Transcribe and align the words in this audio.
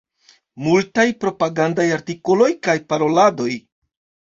Multaj 0.67 1.05
propagandaj 1.25 1.87
artikoloj 2.01 2.51
kaj 2.67 2.79
paroladoj. 2.91 3.51